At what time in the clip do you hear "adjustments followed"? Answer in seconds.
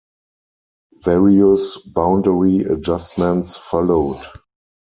2.61-4.19